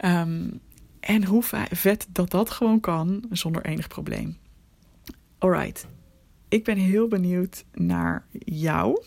[0.05, 0.59] Um,
[0.99, 4.37] en hoe vet dat dat gewoon kan zonder enig probleem.
[5.37, 5.87] Alright,
[6.49, 9.03] ik ben heel benieuwd naar jou.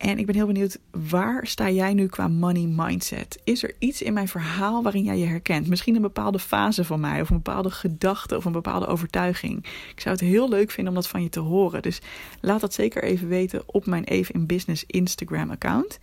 [0.00, 3.40] En ik ben heel benieuwd, waar sta jij nu qua money mindset?
[3.44, 5.66] Is er iets in mijn verhaal waarin jij je herkent?
[5.66, 9.64] Misschien een bepaalde fase van mij, of een bepaalde gedachte, of een bepaalde overtuiging.
[9.94, 11.82] Ik zou het heel leuk vinden om dat van je te horen.
[11.82, 12.00] Dus
[12.40, 15.98] laat dat zeker even weten op mijn Even in Business Instagram account.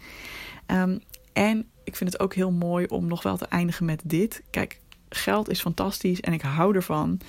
[0.67, 0.99] Um,
[1.33, 4.43] en ik vind het ook heel mooi om nog wel te eindigen met dit.
[4.49, 4.79] Kijk,
[5.09, 7.19] geld is fantastisch en ik hou ervan.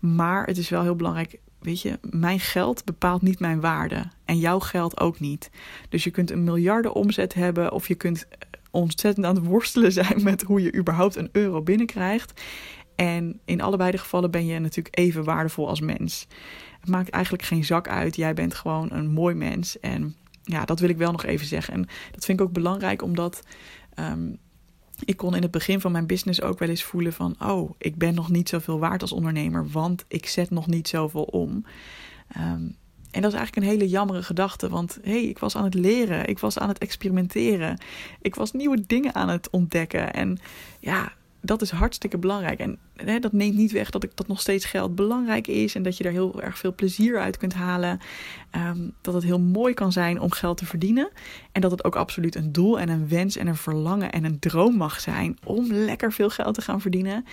[0.00, 1.38] Maar het is wel heel belangrijk.
[1.66, 4.04] Weet je, mijn geld bepaalt niet mijn waarde.
[4.24, 5.50] En jouw geld ook niet.
[5.88, 7.72] Dus je kunt een miljarden omzet hebben.
[7.72, 8.38] Of je kunt eh,
[8.70, 12.42] ontzettend aan het worstelen zijn met hoe je überhaupt een euro binnenkrijgt.
[12.94, 16.26] En in allebei de gevallen ben je natuurlijk even waardevol als mens.
[16.80, 18.16] Het maakt eigenlijk geen zak uit.
[18.16, 19.80] Jij bent gewoon een mooi mens.
[19.80, 21.74] En ja, dat wil ik wel nog even zeggen.
[21.74, 23.42] En dat vind ik ook belangrijk omdat
[23.96, 24.32] Ehm,
[25.04, 27.34] ik kon in het begin van mijn business ook wel eens voelen van...
[27.42, 31.22] oh, ik ben nog niet zoveel waard als ondernemer, want ik zet nog niet zoveel
[31.22, 31.64] om.
[32.36, 32.76] Um,
[33.10, 35.74] en dat is eigenlijk een hele jammere gedachte, want hé, hey, ik was aan het
[35.74, 37.80] leren, ik was aan het experimenteren,
[38.20, 40.12] ik was nieuwe dingen aan het ontdekken.
[40.12, 40.38] En
[40.80, 41.12] ja,
[41.46, 42.58] dat is hartstikke belangrijk.
[42.58, 45.74] En hè, dat neemt niet weg dat, ik, dat nog steeds geld belangrijk is.
[45.74, 47.98] En dat je daar heel erg veel plezier uit kunt halen.
[48.56, 51.08] Um, dat het heel mooi kan zijn om geld te verdienen.
[51.52, 54.38] En dat het ook absoluut een doel en een wens en een verlangen en een
[54.38, 57.24] droom mag zijn om lekker veel geld te gaan verdienen.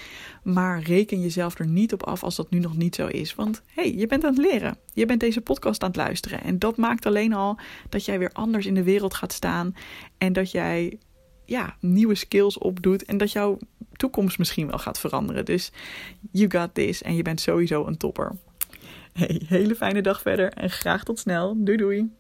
[0.43, 3.36] Maar reken jezelf er niet op af als dat nu nog niet zo is.
[3.36, 4.78] Want hey, je bent aan het leren.
[4.93, 6.43] Je bent deze podcast aan het luisteren.
[6.43, 7.59] En dat maakt alleen al
[7.89, 9.76] dat jij weer anders in de wereld gaat staan.
[10.18, 10.99] En dat jij
[11.45, 13.57] ja, nieuwe skills opdoet en dat jouw
[13.95, 15.45] toekomst misschien wel gaat veranderen.
[15.45, 15.71] Dus
[16.31, 18.35] you got this en je bent sowieso een topper.
[19.47, 21.55] Hele fijne dag verder en graag tot snel.
[21.57, 22.11] Doei doei.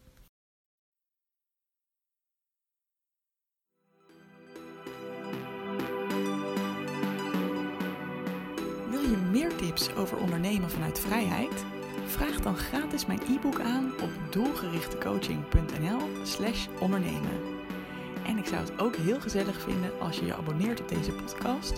[8.89, 11.65] Wil je meer tips over ondernemen vanuit vrijheid?
[12.05, 17.52] Vraag dan gratis mijn e-book aan op doelgerichtecoaching.nl/slash ondernemen.
[18.25, 21.73] En ik zou het ook heel gezellig vinden als je je abonneert op deze podcast.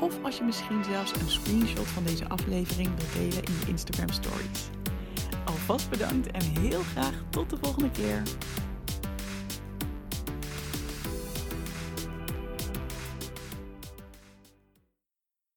[0.00, 4.08] Of als je misschien zelfs een screenshot van deze aflevering wilt delen in je Instagram
[4.10, 4.68] stories.
[5.44, 8.22] Alvast bedankt en heel graag tot de volgende keer.